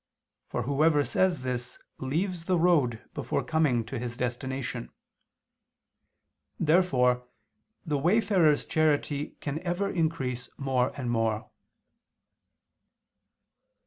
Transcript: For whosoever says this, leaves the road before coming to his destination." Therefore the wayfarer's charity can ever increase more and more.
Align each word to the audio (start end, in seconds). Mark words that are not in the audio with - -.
For 0.47 0.63
whosoever 0.63 1.03
says 1.03 1.43
this, 1.43 1.77
leaves 1.99 2.45
the 2.45 2.57
road 2.57 3.03
before 3.13 3.43
coming 3.43 3.85
to 3.85 3.99
his 3.99 4.17
destination." 4.17 4.89
Therefore 6.59 7.27
the 7.85 7.99
wayfarer's 7.99 8.65
charity 8.65 9.35
can 9.41 9.59
ever 9.59 9.91
increase 9.91 10.49
more 10.57 10.91
and 10.99 11.11
more. 11.11 11.51